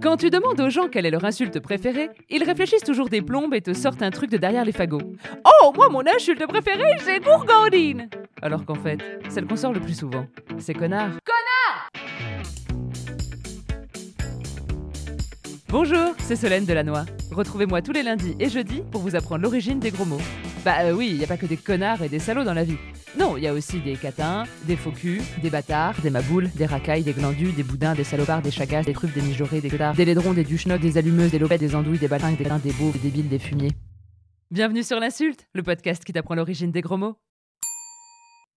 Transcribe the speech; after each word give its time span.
Quand 0.00 0.16
tu 0.16 0.30
demandes 0.30 0.60
aux 0.60 0.70
gens 0.70 0.88
quelle 0.88 1.06
est 1.06 1.10
leur 1.10 1.24
insulte 1.24 1.60
préférée, 1.60 2.08
ils 2.30 2.42
réfléchissent 2.42 2.84
toujours 2.84 3.08
des 3.08 3.22
plombes 3.22 3.54
et 3.54 3.60
te 3.60 3.74
sortent 3.74 4.02
un 4.02 4.10
truc 4.10 4.30
de 4.30 4.36
derrière 4.36 4.64
les 4.64 4.72
fagots. 4.72 5.14
Oh, 5.44 5.72
moi, 5.74 5.88
mon 5.90 6.06
insulte 6.06 6.46
préférée, 6.46 6.96
c'est 7.00 7.20
gourgandine 7.20 8.08
Alors 8.40 8.64
qu'en 8.64 8.74
fait, 8.74 8.98
celle 9.28 9.46
qu'on 9.46 9.56
sort 9.56 9.72
le 9.72 9.80
plus 9.80 9.98
souvent, 9.98 10.26
c'est 10.58 10.74
connard. 10.74 11.10
Bonjour, 15.68 16.14
c'est 16.20 16.36
Solène 16.36 16.64
Delannoy. 16.64 17.04
Retrouvez-moi 17.32 17.82
tous 17.82 17.92
les 17.92 18.02
lundis 18.02 18.36
et 18.38 18.48
jeudis 18.48 18.82
pour 18.92 19.00
vous 19.00 19.16
apprendre 19.16 19.42
l'origine 19.42 19.80
des 19.80 19.90
gros 19.90 20.04
mots. 20.04 20.20
Bah 20.64 20.76
euh, 20.80 20.92
oui, 20.92 21.10
il 21.10 21.18
n'y 21.18 21.24
a 21.24 21.26
pas 21.26 21.36
que 21.36 21.44
des 21.44 21.58
connards 21.58 22.00
et 22.02 22.08
des 22.08 22.18
salauds 22.18 22.42
dans 22.42 22.54
la 22.54 22.64
vie. 22.64 22.78
Non, 23.18 23.36
il 23.36 23.44
y 23.44 23.46
a 23.46 23.52
aussi 23.52 23.80
des 23.80 23.96
catins, 23.96 24.44
des 24.66 24.76
faux 24.76 24.92
culs, 24.92 25.20
des 25.42 25.50
bâtards, 25.50 25.94
des 26.00 26.08
maboules, 26.08 26.48
des 26.56 26.64
racailles, 26.64 27.02
des 27.02 27.12
glandus, 27.12 27.52
des 27.52 27.62
boudins, 27.62 27.94
des 27.94 28.02
salopards, 28.02 28.40
des 28.40 28.50
chagasses, 28.50 28.86
des 28.86 28.94
truffes, 28.94 29.12
des 29.12 29.20
mijaurés, 29.20 29.60
des 29.60 29.68
clôtards, 29.68 29.94
des 29.94 30.06
laidrons, 30.06 30.32
des 30.32 30.42
duchenocs, 30.42 30.80
des 30.80 30.96
allumeuses, 30.96 31.32
des 31.32 31.38
lopettes, 31.38 31.60
des 31.60 31.74
andouilles, 31.74 31.98
des 31.98 32.08
baltringues, 32.08 32.38
des 32.38 32.48
reins, 32.48 32.58
des 32.58 32.72
beaux, 32.72 32.90
des 32.92 32.98
débiles, 32.98 33.28
des 33.28 33.38
fumiers. 33.38 33.72
Bienvenue 34.50 34.82
sur 34.82 34.98
l'insulte, 35.00 35.46
le 35.52 35.62
podcast 35.62 36.02
qui 36.02 36.14
t'apprend 36.14 36.34
l'origine 36.34 36.70
des 36.70 36.80
gros 36.80 36.96
mots. 36.96 37.16